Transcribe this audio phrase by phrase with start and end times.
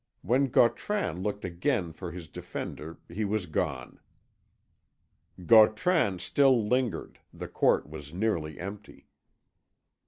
[0.23, 3.99] When Gautran looked again for his defender he was gone.
[5.45, 9.05] Gautran still lingered; the court was nearly empty.